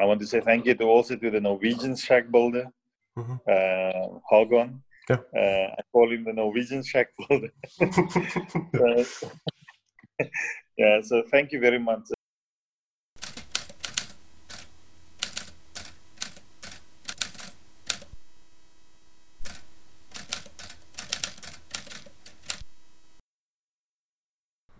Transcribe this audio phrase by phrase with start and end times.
[0.00, 2.66] I want to say thank you to also to the Norwegian shack builder,
[3.16, 3.38] Mhm.
[3.48, 4.82] uh, Hagon.
[5.08, 5.20] Yeah.
[5.34, 7.52] Uh, I call him the Norwegian shack builder.
[10.78, 12.04] Yeah, so thank you very much.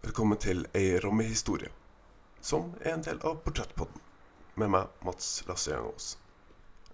[0.03, 1.69] Velkommen til ei rommehistorie,
[2.41, 4.01] som er en del av Portrettpodden,
[4.57, 6.15] med meg, Mats Lasse Jangås.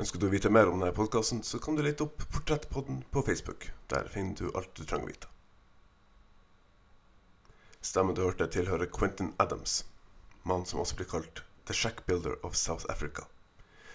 [0.03, 3.23] Ønsker du å vite mer om denne podkasten, så kan du lete opp Portrettpodden på
[3.23, 3.69] Facebook.
[3.93, 5.31] Der finner du alt du trenger å vite.
[7.83, 9.85] Stemmen du hørte, tilhører Quentin Adams,
[10.43, 13.29] mannen som også blir kalt The Shack Builder of South Africa,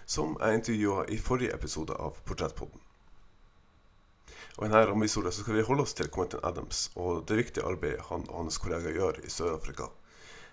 [0.05, 2.80] som jeg intervjua i forrige episode av Portrettpodden.
[4.58, 7.67] Og I denne rammehistorien så skal vi holde oss til Quentin Adams og det viktige
[7.67, 9.91] arbeidet han og hans kollegaer gjør i Sør-Afrika.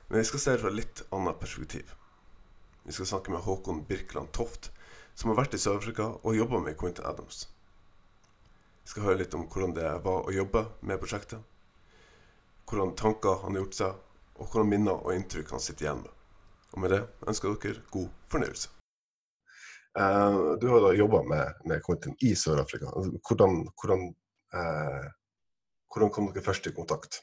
[0.09, 1.95] Men vi skal se det fra litt annet perspektiv.
[2.85, 4.73] Vi skal snakke med Håkon Birkeland Toft,
[5.15, 7.47] som har vært i Sør-Afrika og jobba med Quentin Adams.
[8.85, 11.41] Vi skal høre litt om hvordan det var å jobbe med prosjektet,
[12.69, 14.03] hvordan tanker han har gjort seg,
[14.37, 16.11] og hvordan minner og inntrykk han sitter igjen med.
[16.75, 18.75] Og med det ønsker jeg dere god fornøyelse.
[19.95, 22.91] Uh, du har da jobba med, med Quentin i Sør-Afrika.
[22.93, 24.09] Altså, Hvordan, hvordan,
[24.53, 25.09] uh,
[25.89, 27.23] hvordan kom dere først i kontakt?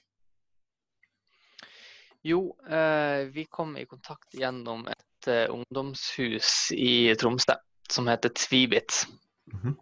[2.23, 7.57] Jo, eh, vi kom i kontakt gjennom et eh, ungdomshus i Tromsø
[7.91, 9.05] som heter Tvibit.
[9.53, 9.77] Mhm.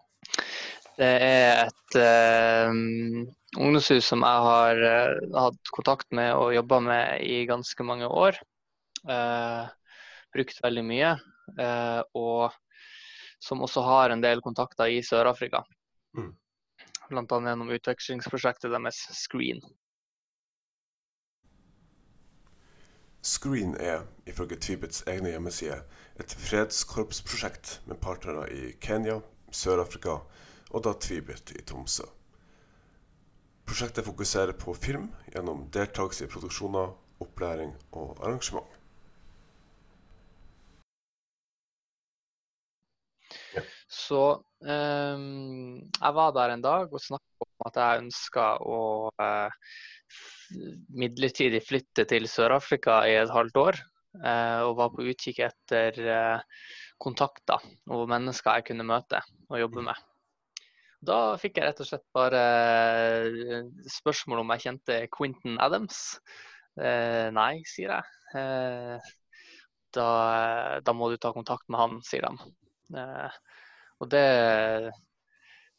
[1.00, 2.72] Det er et uh,
[3.56, 8.36] ungdomshus som jeg har uh, hatt kontakt med og jobba med i ganske mange år.
[9.08, 9.70] Uh,
[10.36, 11.14] brukt veldig mye.
[12.14, 12.52] og
[13.40, 15.64] som også har en del kontakter i Sør-Afrika.
[16.18, 16.34] Mm.
[17.10, 17.24] Bl.a.
[17.26, 19.64] gjennom utvekslingsprosjektet deres Screen.
[23.22, 25.82] Screen er, ifølge Tvibets egne hjemmesider,
[26.20, 29.20] et fredskorpsprosjekt med partnere i Kenya,
[29.52, 30.20] Sør-Afrika
[30.72, 32.08] og da Tvibet i Tromsø.
[33.68, 38.66] Prosjektet fokuserer på film gjennom deltakelse i produksjoner, opplæring og arrangement.
[43.90, 44.22] Så
[44.62, 49.52] um, jeg var der en dag og snakket om at jeg ønska å f-
[50.98, 53.80] midlertidig flytte til Sør-Afrika i et halvt år.
[54.26, 56.62] eh, og var på utkikk etter eh,
[57.00, 57.62] kontakter
[57.94, 60.06] og mennesker jeg kunne møte og jobbe med.
[61.06, 62.42] Da fikk jeg rett og slett bare
[63.30, 63.68] eh,
[64.00, 66.20] spørsmål om jeg kjente Quentin Adams.
[66.80, 69.00] Nei, sier jeg.
[69.92, 70.10] Da,
[70.86, 72.54] da må du ta kontakt med han, sier de.
[74.00, 74.22] Og det,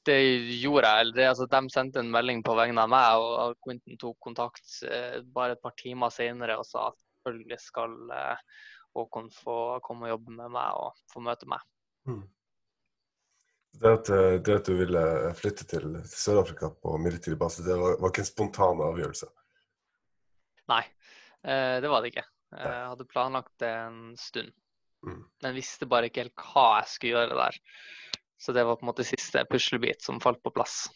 [0.09, 0.19] det
[0.63, 1.13] gjorde jeg.
[1.17, 5.21] Det, altså, de sendte en melding på vegne av meg, og Quentin tok kontakt eh,
[5.35, 8.45] bare et par timer senere og sa at selvfølgelig skal eh,
[8.97, 9.57] Håkon få
[9.87, 11.63] komme og jobbe med meg og få møte meg.
[13.81, 15.05] Det at, eh, det at du ville
[15.39, 19.29] flytte til Sør-Afrika på midlertidig base, det var, var ikke en spontan avgjørelse.
[20.73, 20.83] Nei,
[21.45, 22.27] eh, det var det ikke.
[22.51, 24.51] Jeg hadde planlagt det en stund,
[25.01, 25.23] Mm.
[25.43, 27.55] men visste bare ikke helt hva jeg skulle gjøre der.
[28.41, 30.87] Så det var på en måte siste puslebit som falt på plass.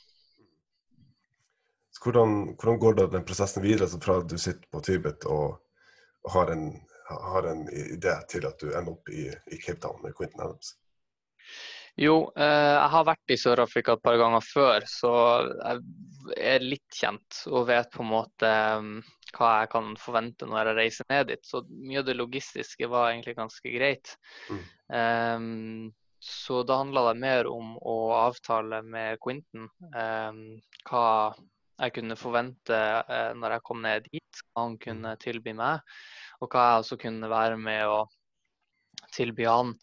[1.93, 5.60] Så hvordan, hvordan går da den prosessen videre, altså fra du sitter på Tibet og
[6.32, 6.71] har en,
[7.10, 10.72] har en idé til at du ender opp i, i Cape Town med Quentin Adams?
[12.00, 15.12] Jo, eh, jeg har vært i Sør-Afrika et par ganger før, så
[15.44, 15.82] jeg
[16.55, 18.50] er litt kjent og vet på en måte
[18.82, 18.97] mm,
[19.37, 21.44] hva jeg kan forvente når jeg reiser ned dit.
[21.47, 24.16] Så mye av det logistiske var egentlig ganske greit.
[24.49, 24.65] Mm.
[24.99, 25.93] Ehm,
[26.25, 30.39] så da handla det mer om å avtale med Quentin eh,
[30.89, 31.09] hva
[31.83, 35.83] jeg kunne forvente eh, når jeg kom ned dit, hva han kunne tilby meg,
[36.41, 37.99] og hva jeg også kunne være med å
[39.15, 39.75] tilby han.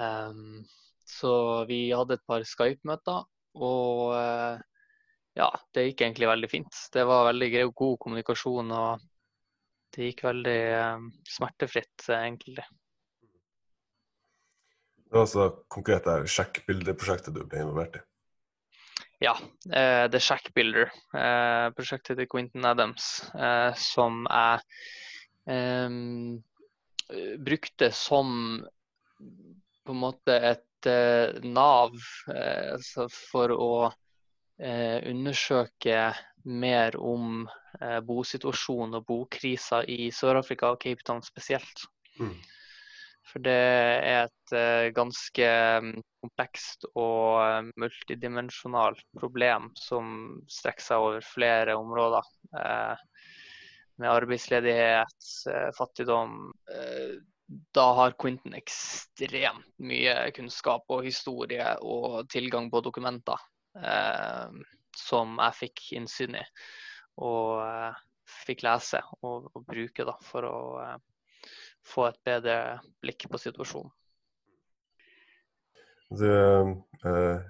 [0.00, 0.64] Ehm,
[1.06, 1.32] så
[1.68, 3.22] vi hadde et par Skype-møter,
[3.60, 4.66] og eh,
[5.38, 6.82] ja, det gikk egentlig veldig fint.
[6.94, 9.06] Det var veldig god kommunikasjon, og
[9.94, 12.79] det gikk veldig eh, smertefritt, egentlig egentlig.
[15.10, 18.02] Det var altså konkret det sjekkbildeprosjektet du ble involvert i.
[19.20, 19.34] Ja,
[19.66, 24.62] uh, The Shack Builder, uh, prosjektet til Quentin Adams, uh, som jeg
[25.50, 26.38] em,
[27.10, 28.30] eh, brukte som
[29.84, 30.66] på en måte et
[31.44, 31.96] nav
[32.30, 33.72] altså for å
[35.10, 35.96] undersøke
[36.48, 37.42] mer om
[38.06, 41.84] bosituasjonen og bokrisa i Sør-Afrika og Cape Town spesielt.
[42.16, 42.32] Mm.
[43.30, 45.48] For det er et eh, ganske
[45.84, 45.92] mm,
[46.24, 52.26] komplekst og eh, multidimensjonalt problem som strekker seg over flere områder.
[52.58, 53.04] Eh,
[54.00, 55.26] med arbeidsledighet,
[55.76, 56.38] fattigdom,
[57.76, 63.36] da har Quentin ekstremt mye kunnskap og historie og tilgang på dokumenter
[64.96, 66.46] som jeg fikk innsyn i
[67.20, 67.60] og
[68.46, 70.56] fikk lese og, bruke da, for å
[71.90, 72.58] få et bedre
[73.02, 73.90] blikk på situasjonen.
[76.10, 77.42] Du eh,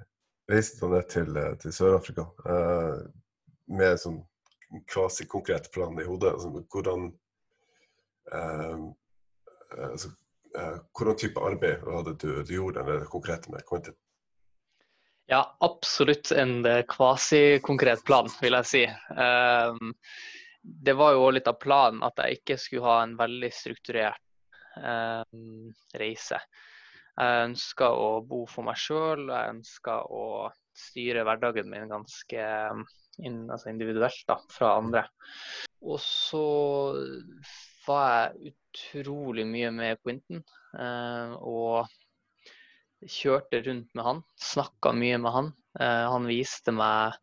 [0.51, 2.99] reiste ned til, eh, til Sør-Afrika eh,
[3.71, 4.21] med en sånn
[4.91, 6.35] kvasi-konkret plan i hodet.
[6.35, 7.09] Altså, hvordan
[8.35, 8.85] eh,
[9.91, 10.13] altså,
[10.51, 13.95] hvordan type arbeid hadde du, du gjorde det konkrete med Quentin?
[15.31, 18.81] Ja, absolutt en kvasi-konkret plan, vil jeg si.
[20.63, 24.19] Det var jo litt av planen at jeg ikke skulle ha en veldig strukturert
[26.01, 26.41] reise.
[27.21, 30.25] Jeg ønsker å bo for meg sjøl, jeg ønsker å
[30.77, 32.45] styre hverdagen min ganske
[33.21, 35.05] in, altså individuelt da, fra andre.
[35.85, 36.45] Og så
[37.87, 40.45] var jeg utrolig mye med Quentin.
[40.73, 45.55] Uh, og kjørte rundt med han, snakka mye med han.
[45.81, 47.15] Han viste meg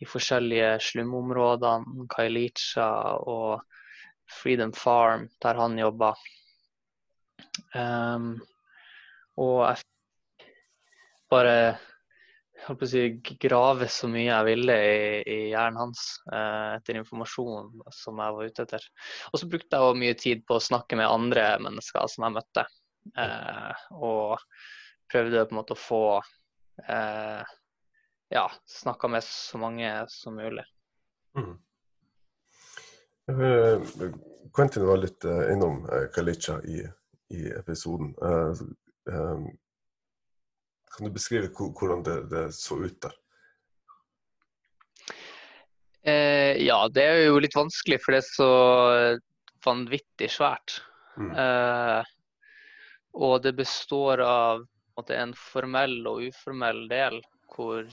[0.00, 2.86] de forskjellige slumområdene, Kailicha
[3.28, 3.60] og
[4.30, 6.14] Freedom Farm, der han jobba.
[7.74, 8.32] Um,
[9.38, 10.46] og jeg
[11.30, 11.54] bare
[12.66, 13.02] holdt på å si,
[13.40, 16.02] grave så mye jeg ville i, i hjernen hans
[16.32, 18.84] uh, etter informasjon som jeg var ute etter.
[19.30, 22.66] Og så brukte jeg mye tid på å snakke med andre mennesker som jeg møtte.
[23.16, 24.44] Uh, og
[25.10, 27.42] prøvde på en måte å få uh,
[28.30, 30.66] ja, snakka med så mange som mulig.
[31.38, 31.56] Mm.
[34.50, 35.84] Quentin var litt innom
[36.14, 36.80] Kalicha i,
[37.30, 38.14] i episoden.
[40.90, 43.14] Kan du beskrive hvordan det, det så ut der?
[46.02, 48.52] Eh, ja, det er jo litt vanskelig, for det er så
[49.64, 50.80] vanvittig svært.
[51.20, 51.30] Mm.
[51.36, 52.10] Eh,
[53.20, 54.64] og det består av
[55.00, 57.20] en, en formell og uformell del,
[57.52, 57.86] hvor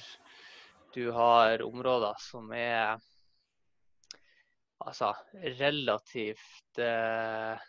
[0.96, 2.96] du har områder som er
[4.86, 5.12] altså,
[5.60, 7.68] relativt eh,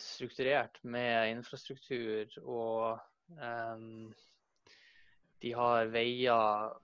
[0.00, 4.14] strukturert med infrastruktur og Um,
[5.40, 6.74] de har veier,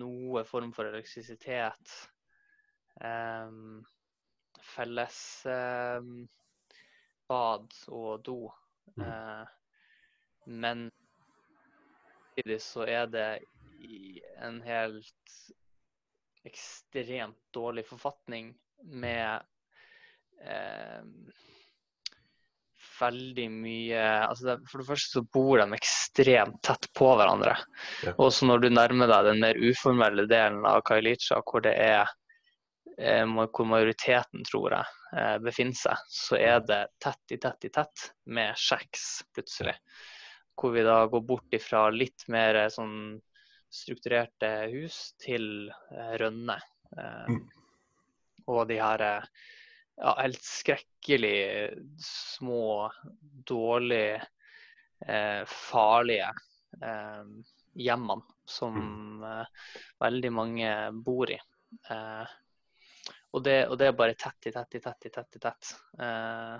[0.00, 1.94] noe form for elektrisitet.
[3.02, 3.82] Um,
[4.62, 5.18] felles
[5.50, 6.26] um,
[7.30, 8.38] bad og do.
[8.96, 9.02] Mm.
[9.02, 9.46] Uh,
[10.46, 10.86] men
[12.30, 13.28] samtidig så er det
[13.82, 15.34] i en helt
[16.46, 18.52] ekstremt dårlig forfatning
[18.86, 19.42] med
[20.46, 21.02] eh,
[23.00, 27.56] veldig mye altså det, For det første så bor de ekstremt tett på hverandre.
[28.06, 28.14] Ja.
[28.16, 32.04] Og så når du nærmer deg den mer uformelle delen av Kailicha, hvor det er
[32.98, 37.72] eh, hvor majoriteten, tror jeg, eh, befinner seg, så er det tett i tett i
[37.74, 39.76] tett med sjekks plutselig.
[40.56, 43.18] Hvor vi da går bort ifra litt mer eh, sånn
[43.76, 45.68] strukturerte hus til
[46.20, 46.54] rønne.
[46.96, 47.40] Mm.
[48.46, 49.02] Og de her
[49.96, 52.90] ja, helt skrekkelig små,
[53.46, 54.20] dårlig,
[55.06, 56.32] eh, farlige
[56.82, 57.22] eh,
[57.74, 59.22] hjemmene som mm.
[59.24, 59.46] eh,
[60.00, 61.38] veldig mange bor i.
[61.90, 62.34] Eh,
[63.36, 65.36] og det, og, det, er bare tett i tett i tett i tett.
[65.36, 65.74] i tett.
[66.00, 66.56] Eh,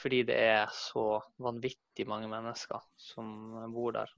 [0.00, 3.28] fordi det er så vanvittig mange mennesker som
[3.72, 4.10] bor der.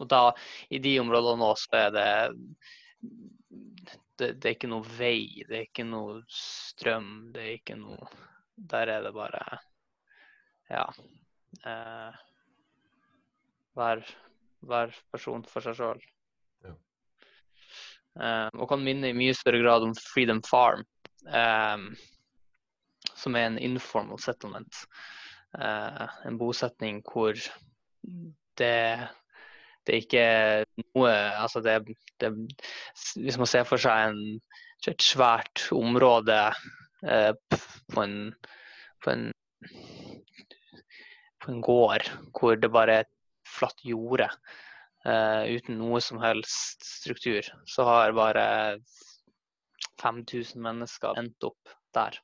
[0.00, 0.30] Og da,
[0.70, 2.10] i de områdene nå, så er det
[4.20, 8.08] det, det, er ikke noe vei, det er ikke noe strøm, det er ikke noe
[8.70, 9.44] Der er det bare
[10.70, 10.84] Ja.
[11.66, 12.18] Eh,
[13.74, 14.02] hver,
[14.66, 16.02] hver, person for seg sjøl.
[16.66, 16.74] Ja.
[18.20, 20.84] Eh, og kan minne i mye større grad om Freedom Farm,
[21.26, 21.88] eh,
[23.16, 24.84] som er en informal settlement.
[25.58, 27.34] Eh, en bosetning hvor
[28.60, 29.08] det
[29.86, 30.24] det er ikke
[30.94, 31.76] noe Altså det,
[32.20, 32.30] det
[33.16, 34.40] Hvis man ser for seg en,
[34.88, 36.38] et svært område
[37.04, 38.16] eh, på, en,
[39.04, 39.26] på, en,
[41.40, 43.10] på en gård hvor det bare er
[43.50, 44.30] flatt jorde
[45.04, 48.44] eh, uten noe som helst struktur, så har bare
[50.00, 52.16] 5000 mennesker endt opp der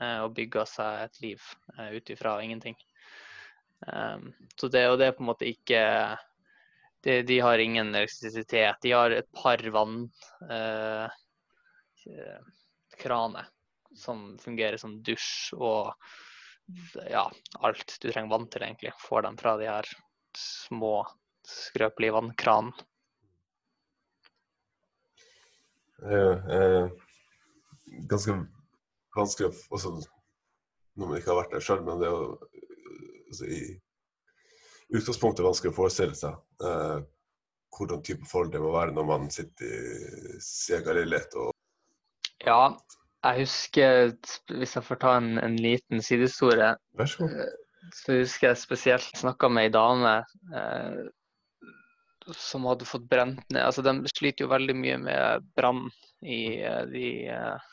[0.00, 2.76] eh, og bygga seg et liv eh, ut ifra ingenting.
[3.84, 5.80] Um, så det, og det er på en måte ikke
[7.04, 8.76] de, de, har ingen elektrisitet.
[8.82, 11.10] De har et par vannkraner
[13.40, 13.50] eh,
[13.94, 15.92] som fungerer som dusj og
[17.10, 17.26] ja,
[17.60, 18.92] alt du trenger vann til, egentlig.
[19.04, 19.88] Får dem fra de her
[20.38, 21.04] små,
[21.44, 22.72] skrøpelige vannkranene.
[26.04, 26.88] Eh,
[28.10, 28.32] ganske
[29.16, 29.94] vanskelig også
[30.94, 32.18] når man ikke har vært der sjøl, men det å
[33.28, 33.60] altså, i
[34.92, 37.00] utgangspunktet vanskelig å forestille seg eh,
[37.74, 41.50] hvordan type forhold det må være når man sitter i segaleilighet og
[42.44, 42.76] Ja,
[43.24, 44.14] jeg husker,
[44.52, 47.44] hvis jeg får ta en, en liten sidehistorie, Vær så god.
[47.96, 50.16] så husker jeg spesielt snakka med ei dame
[50.52, 51.04] eh,
[52.36, 53.62] som hadde fått brent ned.
[53.64, 55.86] Altså, de sliter jo veldig mye med brann
[56.24, 57.70] i eh, de eh,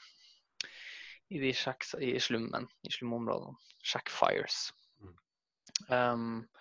[1.32, 3.56] i de shacks i slummen, i slumområdene.
[3.88, 4.66] Shack fires.
[5.00, 5.14] Mm.
[5.88, 6.61] Um, eh,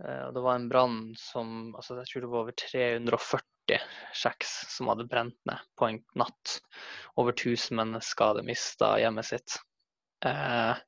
[0.00, 3.80] og det var en brann som altså Jeg tror det var over 340
[4.16, 6.56] kjeks som hadde brent ned på en natt.
[7.20, 9.58] Over 1000 mennesker hadde mista hjemmet sitt.
[10.26, 10.80] Eh,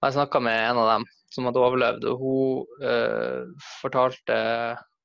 [0.00, 1.04] og jeg snakka med en av dem
[1.34, 4.38] som hadde overlevd, og hun eh, fortalte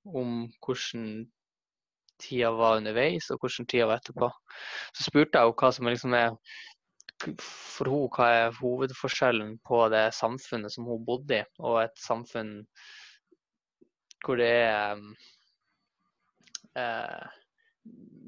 [0.09, 1.05] om hvordan
[2.19, 4.31] tida var underveis, og hvordan tida var etterpå.
[4.95, 6.33] Så spurte jeg henne hva som liksom er
[7.43, 12.59] for henne, hva er hovedforskjellen på det samfunnet som hun bodde i, og et samfunn
[14.25, 14.99] hvor det er
[16.77, 17.27] eh,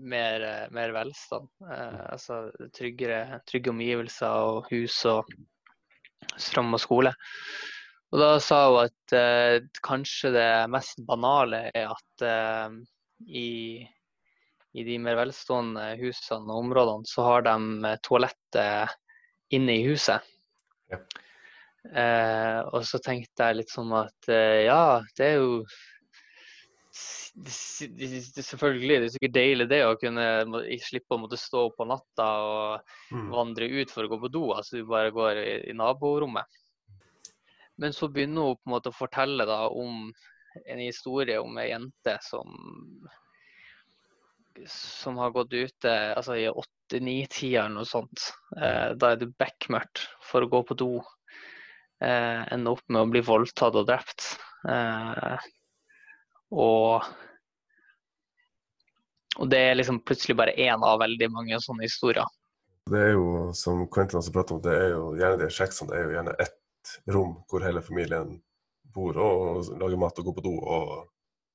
[0.02, 1.50] mer, mer velstand.
[1.64, 2.44] Uh, altså
[2.76, 5.30] tryggere, trygge omgivelser og hus og
[6.38, 7.14] strøm og skole.
[8.12, 12.76] Og da sa hun at uh, kanskje det mest banale er at uh,
[13.28, 13.84] i,
[14.74, 17.56] i de mer velstående husene og områdene, så har de
[17.88, 18.96] eh, toalettet
[19.54, 20.24] inne i huset.
[21.90, 25.64] Eh, og så tenkte jeg litt sånn at eh, ja, det er jo
[27.32, 30.26] Selvfølgelig, det er sikkert deilig det å kunne
[30.84, 33.30] slippe å måtte stå opp på natta og Mm.
[33.32, 34.42] vandre ut for å gå på do.
[34.54, 36.46] Altså du bare går i, i naborommet.
[37.80, 40.12] Men så begynner hun på en måte å fortelle da om
[40.66, 42.52] en historie om ei jente som
[44.68, 48.28] som har gått ute altså i åtte-ni-tida eller noe sånt.
[48.58, 50.90] Eh, da er det bekmørkt for å gå på do.
[52.02, 54.26] Eh, ender opp med å bli voldtatt og drept.
[54.70, 55.50] Eh,
[56.52, 57.12] og
[59.40, 62.28] og det er liksom plutselig bare én av veldig mange sånne historier.
[62.92, 66.00] Det er jo, som Quentin også pratet om, det er jo gjerne de sjeksene, det
[66.00, 68.34] er jo gjerne ett rom hvor hele familien
[68.92, 70.96] bor og lager mat og går på do og,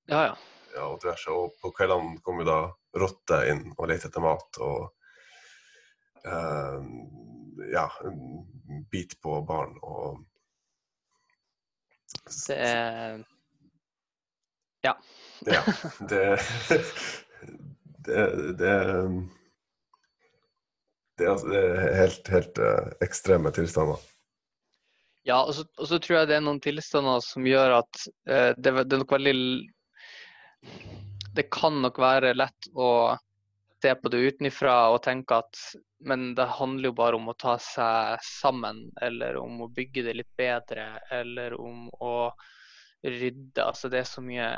[0.09, 0.37] Ja, ja.
[0.73, 1.35] ja, og diverse.
[1.35, 2.61] Og på kveldene kommer da
[2.97, 4.87] rotter inn og leter etter mat og
[6.25, 6.89] eh,
[7.75, 10.23] ja, en bit på barn og
[12.49, 13.25] Det er
[14.87, 14.95] Ja.
[15.47, 15.63] Ja,
[16.11, 16.39] det
[18.07, 18.25] Det,
[18.59, 18.75] det,
[21.19, 21.63] det, er altså- det
[21.97, 23.99] helt, helt eh, ekstreme tilstander.
[25.27, 28.53] Ja, og så, og så tror jeg det er noen tilstander som gjør at eh,
[28.55, 29.35] det, det er nok veldig
[31.35, 33.17] Det kan nok være lett å
[33.83, 35.61] se på det utenfra og tenke at
[36.07, 40.17] men det handler jo bare om å ta seg sammen, eller om å bygge det
[40.19, 42.17] litt bedre, eller om å
[43.07, 43.63] rydde.
[43.65, 44.51] Altså det er så mye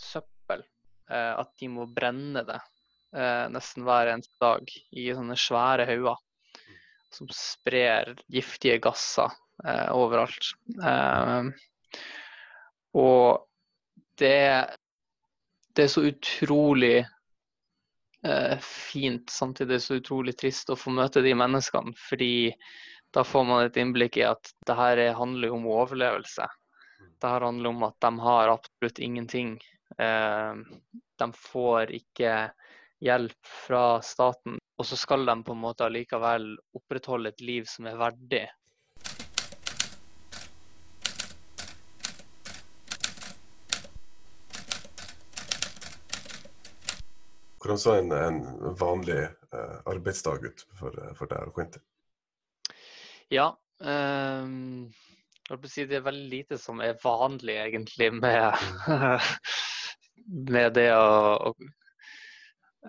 [0.00, 0.62] søppel
[1.10, 2.58] eh, at de må brenne det
[3.16, 6.20] eh, nesten hver eneste dag i sånne svære hauger
[7.10, 9.32] som sprer giftige gasser
[9.64, 10.52] eh, overalt.
[10.76, 11.50] Eh,
[13.00, 13.46] og
[14.20, 14.36] det,
[15.76, 16.98] det er så utrolig
[18.60, 22.52] fint, samtidig så utrolig trist å få møte de menneskene, fordi
[23.14, 26.46] da får man et innblikk i at det her er- handler om overlevelse.
[27.20, 29.58] Det her handler om at de har absolutt ingenting.
[29.98, 30.54] Eh,
[31.18, 32.34] de får ikke
[33.00, 37.86] hjelp fra staten, og så skal de på en måte allikevel opprettholde et liv som
[37.86, 38.46] er verdig.
[47.70, 49.20] Hvordan så en, en vanlig
[49.54, 51.82] eh, arbeidsdag ut for, for deg og Quentin?
[53.30, 53.44] Ja.
[53.78, 54.88] Um,
[55.70, 58.58] si det er veldig lite som er vanlig, egentlig, med,
[60.56, 61.54] med det å,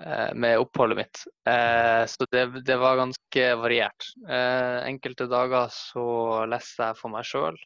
[0.02, 1.24] eh, Med oppholdet mitt.
[1.46, 4.10] Eh, så det, det var ganske variert.
[4.26, 6.08] Eh, enkelte dager så
[6.50, 7.62] leste jeg for meg sjøl.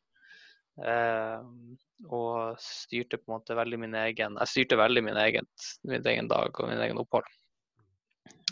[2.04, 5.48] Og styrte på en måte veldig min egen Jeg styrte veldig min egen,
[5.88, 7.28] min egen dag og min egen opphold.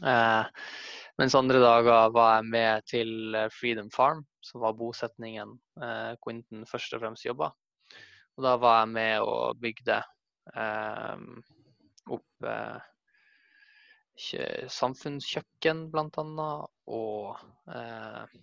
[0.03, 0.45] Eh,
[1.19, 6.65] mens andre dager var jeg med til eh, Freedom Farm, som var bosetningen eh, Quentin
[6.69, 7.51] først og fremst jobba.
[8.37, 9.99] Og da var jeg med og bygde
[10.55, 11.27] eh,
[12.15, 12.89] opp eh,
[14.73, 17.37] samfunnskjøkken, blant annet, og
[17.75, 18.35] eh,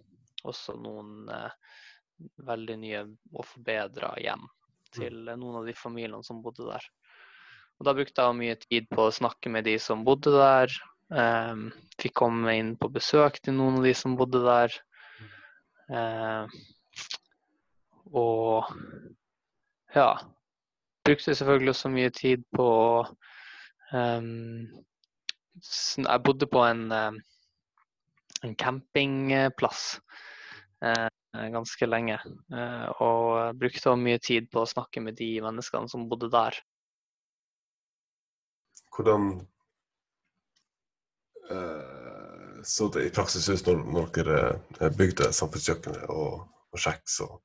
[0.45, 1.28] også noen
[2.45, 4.49] veldig nye og forbedra hjem
[4.94, 6.87] til eh, noen av de familiene som bodde der.
[7.80, 10.75] Og da brukte jeg mye tid på å snakke med de som bodde der.
[11.11, 14.76] Um, fikk komme inn på besøk til noen av de som bodde der.
[15.88, 16.52] Um,
[18.12, 18.68] og
[19.97, 20.12] ja.
[21.09, 22.68] Brukte selvfølgelig også mye tid på
[23.97, 24.68] um,
[25.97, 26.85] Jeg bodde på en,
[28.44, 29.97] en campingplass
[30.85, 32.18] uh, ganske lenge.
[32.52, 36.58] Uh, og brukte mye tid på å snakke med de menneskene som bodde der.
[38.90, 39.28] Hvordan
[41.50, 47.38] uh, så det i praksis ut når, når dere bygde samfunnskjøkkenet og, og Kjeks og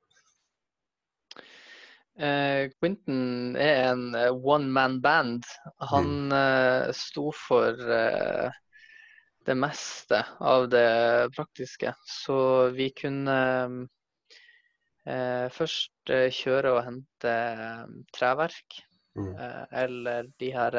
[2.16, 5.44] Uh, Quentin er en one man band.
[5.92, 7.76] Han uh, sto for
[9.46, 11.94] det meste av det praktiske.
[12.06, 12.38] Så
[12.76, 13.38] vi kunne
[15.54, 17.34] først kjøre og hente
[18.16, 18.82] treverk.
[19.16, 19.36] Mm.
[19.72, 20.76] eller de her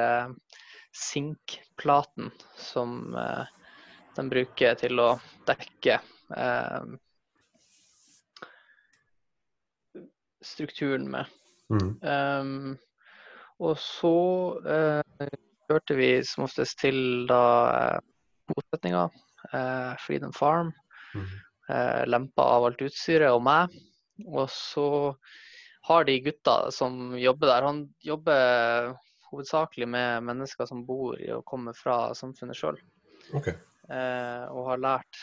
[0.93, 2.27] sinkplaten
[2.61, 3.15] som
[4.19, 5.07] de bruker til å
[5.49, 5.97] dekke
[10.47, 11.27] strukturen med.
[11.73, 11.99] Mm.
[12.03, 12.79] Um,
[13.59, 14.17] og så
[15.71, 17.99] hørte vi som oftest til da
[18.51, 19.09] bosetninga,
[19.53, 20.73] uh, Freedom Farm.
[21.17, 21.29] Mm.
[22.07, 23.73] lempa av alt utstyret og meg.
[24.23, 24.85] Og så
[25.89, 28.93] har de gutta som jobber der, han jobber
[29.33, 32.79] hovedsakelig med mennesker som bor i og kommer fra samfunnet sjøl.
[33.35, 33.57] Okay.
[33.91, 35.19] og har lært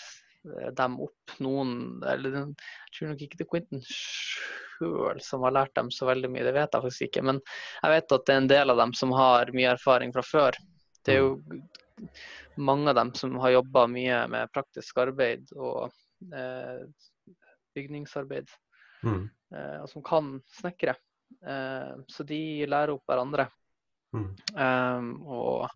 [0.76, 5.76] dem opp noen eller Jeg tror nok ikke det er Quentin sjøl som har lært
[5.80, 7.26] dem så veldig mye, det vet jeg faktisk ikke.
[7.30, 7.42] Men
[7.82, 10.60] jeg vet at det er en del av dem som har mye erfaring fra før.
[11.06, 11.34] Det er jo
[12.56, 15.92] mange av dem som har jobba mye med praktisk arbeid og
[16.34, 16.84] eh,
[17.76, 18.52] bygningsarbeid.
[19.04, 19.26] Mm.
[19.56, 20.96] Eh, og som kan snekre.
[21.46, 23.48] Eh, så de lærer opp hverandre.
[24.14, 24.30] Mm.
[24.66, 25.68] Eh, og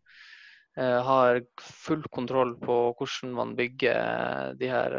[0.77, 4.97] eh, har full kontroll på hvordan man bygger de her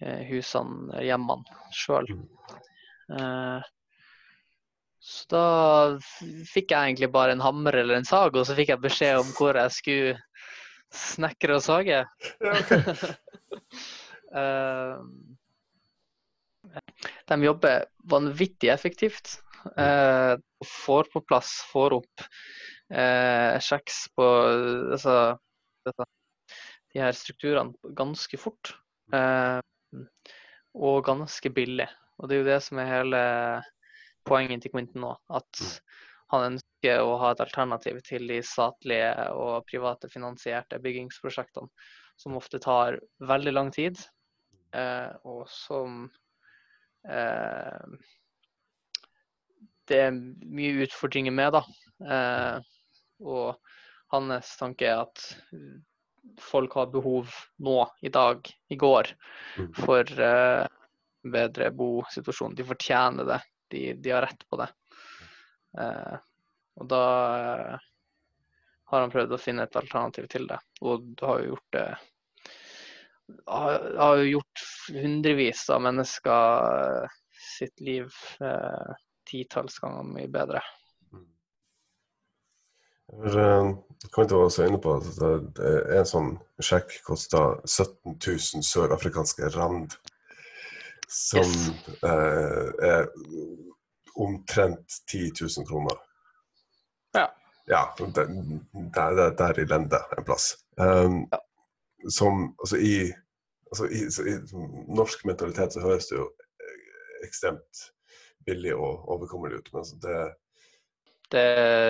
[0.00, 2.12] eh, husene, hjemmene, sjøl.
[2.12, 2.28] Mm.
[3.16, 3.72] Eh,
[5.06, 5.42] så da
[6.50, 9.28] fikk jeg egentlig bare en hammer eller en sag, og så fikk jeg beskjed om
[9.36, 10.16] hvor jeg skulle
[10.94, 12.02] snekre og sage.
[12.04, 12.82] Ja, okay.
[14.36, 14.96] Eh,
[17.30, 19.38] de jobber vanvittig effektivt.
[19.78, 22.24] Uh, får på plass, får opp
[22.92, 24.26] uh, kjeks på
[24.92, 25.14] altså,
[25.86, 28.74] de her strukturene ganske fort.
[30.76, 31.88] Og ganske billig.
[32.18, 33.22] Og det er jo det som er hele
[34.26, 35.14] poenget til Quentin nå.
[35.30, 35.64] At.
[36.32, 41.70] Han ønsker å ha et alternativ til de statlige og private finansierte byggingsprosjektene,
[42.18, 44.00] som ofte tar veldig lang tid,
[44.74, 46.06] eh, og som
[47.06, 47.98] eh,
[49.86, 51.62] det er mye utfordringer med, da.
[52.10, 52.56] Eh,
[53.22, 53.76] og
[54.14, 55.28] hans tanke er at
[56.42, 57.30] folk har behov
[57.62, 58.42] nå, i dag,
[58.74, 59.12] i går,
[59.60, 59.70] mm.
[59.78, 60.10] for
[61.26, 62.56] bedre bosituasjon.
[62.58, 63.38] De fortjener det.
[63.70, 64.68] De, de har rett på det.
[65.76, 66.16] Eh,
[66.80, 67.04] og da
[67.36, 67.86] eh,
[68.92, 70.58] har han prøvd å finne et alternativ til det.
[70.84, 71.88] Og har jo gjort det
[73.50, 77.16] har, har jo gjort hundrevis av mennesker eh,
[77.58, 78.92] sitt liv eh,
[79.26, 80.62] titalls ganger mye bedre.
[83.06, 83.68] Jeg uh,
[84.10, 85.60] kom til å være inne på at
[85.94, 89.94] en sånn sjekk koster 17 000 sørafrikanske rand
[91.08, 91.88] som yes.
[92.02, 93.06] eh, er
[94.16, 95.98] omtrent 10 000 kroner.
[97.16, 97.26] Ja.
[97.66, 98.26] Ja, der,
[98.94, 100.54] der, der i lende en plass.
[100.76, 101.40] Um, ja.
[102.08, 103.12] Som altså i,
[103.70, 104.34] altså i, i,
[104.94, 106.28] norsk mentalitet så høres det jo
[107.26, 107.86] ekstremt
[108.46, 110.18] billig og overkommelig ut, men altså det
[111.26, 111.46] det,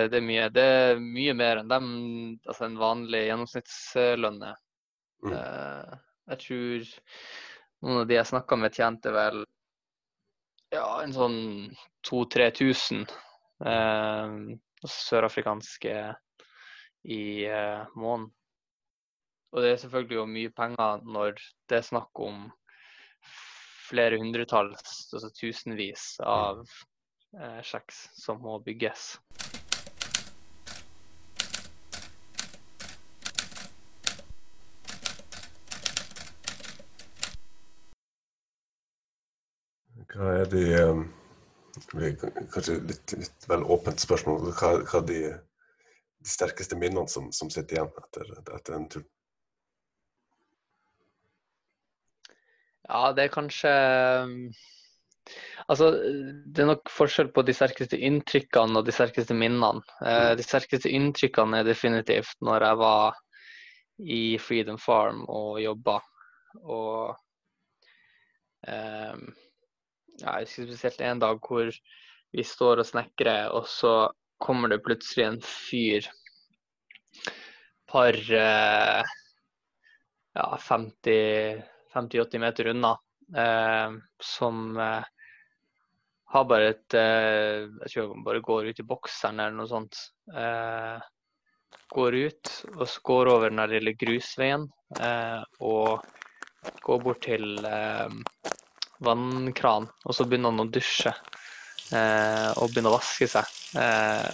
[0.09, 0.47] det, er mye.
[0.49, 1.89] Det er mye mer enn dem,
[2.49, 4.39] altså en vanlig gjennomsnittslønn.
[5.21, 5.35] Mm.
[5.35, 5.91] Uh,
[6.31, 6.87] jeg tror
[7.85, 9.43] noen av de jeg snakka med, tjente vel
[10.73, 11.37] ja, en sånn
[12.07, 13.05] 2000-3000
[13.65, 14.37] eh,
[14.87, 15.95] sørafrikanske
[17.07, 18.31] i eh, måneden.
[19.55, 21.37] Og det er selvfølgelig jo mye penger når
[21.71, 22.49] det er snakk om
[23.87, 26.65] flere hundretalls, altså tusenvis av
[27.39, 29.13] eh, kjeks som må bygges.
[40.13, 41.05] Hva er de um,
[41.77, 44.47] Kanskje litt, litt vel åpent spørsmål.
[44.57, 45.19] Hva, hva er de,
[46.23, 49.03] de, sterkeste minnene som, som sitter igjen etter, etter en tur?
[52.87, 53.75] Ja, det er kanskje
[54.23, 54.33] um,
[55.67, 55.89] Altså,
[56.47, 59.83] det er nok forskjell på de sterkeste inntrykkene og de sterkeste minnene.
[59.99, 60.35] Eh, mm.
[60.39, 63.17] De sterkeste inntrykkene er definitivt når jeg var
[64.15, 65.97] i Freedom Farm og jobba.
[66.63, 67.17] Og
[68.63, 69.25] um,
[70.21, 71.71] ja, Jeg husker spesielt en dag hvor
[72.35, 74.09] vi står og snekrer, og så
[74.41, 76.07] kommer det plutselig en fyr
[77.87, 79.03] par eh,
[80.37, 82.97] ja, 50-80 meter unna,
[83.35, 85.05] eh, som eh,
[86.27, 90.01] har bare et eh, Jeg tror han bare går ut i bokseren eller noe sånt.
[90.35, 90.99] Eh,
[91.95, 94.67] går ut, og så går over den lille grusveien
[94.99, 96.03] eh, og
[96.83, 97.61] går bort til
[99.03, 101.13] vannkran, og så begynner han å dusje
[101.93, 103.45] eh, og begynner å vaske seg.
[103.77, 104.29] Eh,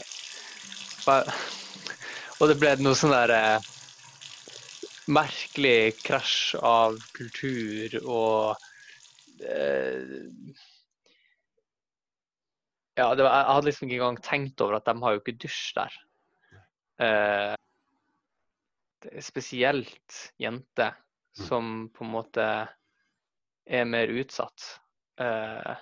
[2.39, 3.71] og det ble noe sånn der eh,
[5.11, 8.55] merkelig krasj av kultur og
[9.43, 10.21] eh,
[12.93, 15.71] Ja, var, jeg hadde liksom ikke engang tenkt over at de har jo ikke dusj
[15.79, 15.93] der.
[17.01, 17.55] Eh,
[19.25, 20.93] spesielt jenter
[21.33, 22.45] som på en måte
[23.65, 24.65] er mer utsatt.
[25.19, 25.73] Eh,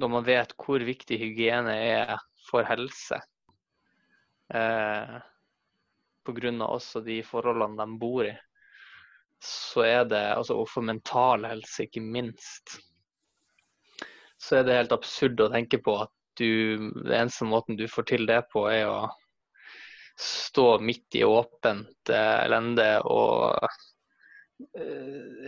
[0.00, 2.14] når man vet hvor viktig hygiene er
[2.48, 3.20] for helse.
[4.54, 5.16] Eh,
[6.26, 6.52] Pga.
[6.66, 8.36] også de forholdene de bor i.
[9.40, 12.76] Så er det, altså, og for mental helse, ikke minst,
[14.40, 18.08] så er det helt absurd å tenke på at du, den eneste måten du får
[18.12, 19.08] til det på, er å
[20.20, 23.56] stå midt i åpent eh, lende og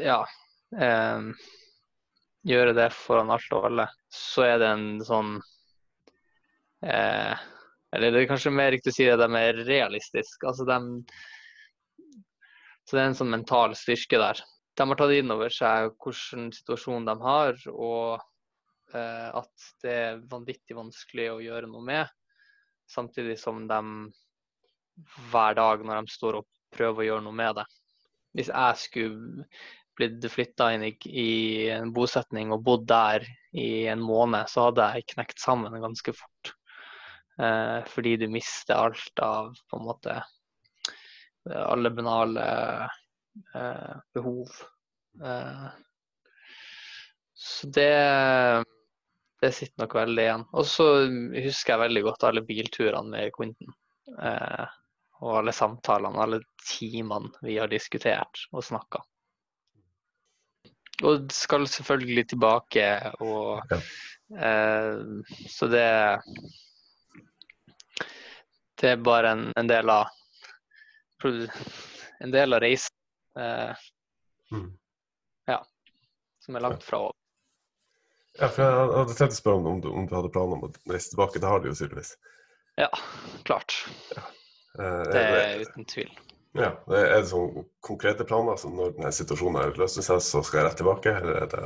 [0.03, 0.21] ja
[0.79, 1.27] eh,
[2.49, 3.89] gjøre det foran alt og alle.
[4.13, 5.37] Så er det en sånn
[6.87, 7.35] eh,
[7.93, 10.49] Eller det er kanskje mer riktig å si at de er realistiske.
[10.49, 10.79] Altså de,
[12.89, 14.41] så det er en sånn mental styrke der.
[14.73, 18.23] De har tatt inn over seg hvilken situasjon de har, og
[18.97, 22.17] eh, at det er vanvittig vanskelig å gjøre noe med.
[22.89, 23.83] Samtidig som de
[25.31, 27.69] hver dag når de står opp, prøver å gjøre noe med det.
[28.37, 29.47] Hvis jeg skulle
[29.99, 31.33] blitt flytta inn i, i
[31.75, 36.55] en bosetning og bodd der i en måned, så hadde jeg knekt sammen ganske fort.
[37.41, 40.21] Eh, fordi du mister alt av på en måte
[41.53, 42.45] alle banale
[43.55, 44.49] eh, behov.
[45.25, 45.69] Eh,
[47.35, 47.91] så det
[49.43, 50.45] det sitter nok veldig igjen.
[50.55, 50.85] Og så
[51.43, 53.73] husker jeg veldig godt alle bilturene med Quentin.
[54.23, 54.77] Eh,
[55.23, 59.03] og alle samtalene, alle timene vi har diskutert og snakka.
[61.07, 62.87] Og skal selvfølgelig tilbake
[63.25, 63.79] og Ja.
[64.39, 64.99] eh,
[65.49, 66.21] Så det
[68.77, 70.09] Det er bare en, en del av
[72.21, 72.97] En del av reisen
[73.39, 73.75] eh,
[74.53, 74.77] Mm.
[76.43, 77.15] som er langt fra over.
[78.41, 80.65] Ja, for jeg hadde tenkt å spørre om, om, du, om du hadde planer om
[80.67, 81.39] å reise tilbake.
[81.41, 82.17] Det har du jo tydeligvis.
[82.81, 82.89] Ja,
[83.47, 83.77] klart.
[84.17, 84.27] Eh,
[84.77, 86.13] Det er, uten tvil.
[86.57, 88.57] ja, er det sånne konkrete planer?
[88.61, 91.17] Så når denne situasjonen løser seg, så skal jeg rett tilbake?
[91.21, 91.65] Eller er det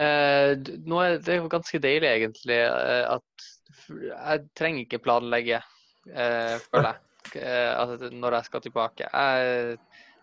[0.00, 0.54] Eh,
[0.88, 3.48] nå er det jo ganske deilig, egentlig, eh, at
[3.90, 5.60] jeg trenger ikke planlegge,
[6.08, 7.02] eh, føler jeg,
[7.42, 9.10] eh, at når jeg skal tilbake.
[9.12, 9.76] Jeg,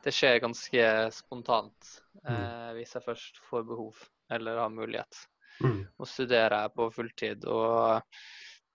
[0.06, 1.92] det skjer ganske spontant
[2.24, 4.02] eh, hvis jeg først får behov
[4.34, 5.22] eller har mulighet.
[5.62, 5.80] mm.
[6.00, 8.02] Nå studerer jeg på fulltid og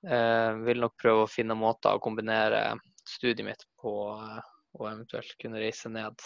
[0.06, 2.62] eh, vil nok prøve å finne måter å kombinere
[3.08, 4.40] studiet mitt på eh,
[4.78, 6.24] og eventuelt kunne reise ned.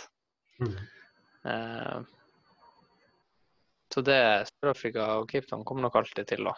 [0.62, 0.76] Mm.
[1.50, 1.98] Eh,
[3.94, 6.54] så det Sør-Afrika og Cape Town kommer nok alltid til å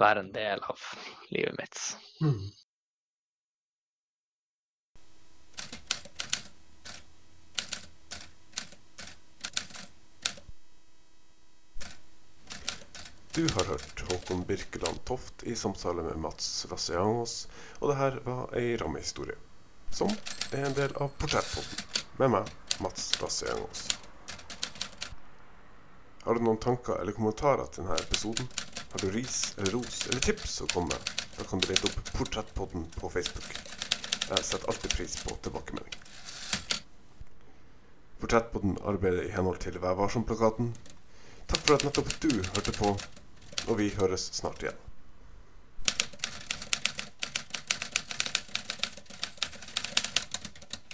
[0.00, 0.80] være en del av
[1.34, 1.80] livet mitt.
[2.22, 2.44] Mm.
[13.34, 17.48] Du har hørt Håkon Birkeland Toft i samtale med Mats Rassiangos,
[17.80, 19.34] og det her var ei rammehistorie,
[19.90, 20.12] som
[20.54, 21.80] er en del av Portrettpodden,
[22.20, 22.52] med meg,
[22.84, 23.82] Mats Rassiangos.
[26.22, 28.46] Har du noen tanker eller kommentarer til denne episoden?
[28.92, 31.12] Har du ris eller ros eller tips å komme med?
[31.34, 33.50] Da kan du lete opp Portrettpodden på Facebook.
[34.28, 35.98] Jeg setter alltid pris på tilbakemelding.
[38.22, 40.70] Portrettpodden arbeider i henhold til Vær varsom-plakaten.
[41.50, 42.94] Takk for at nettopp du hørte på,
[43.68, 44.83] og vi høres snart igjen.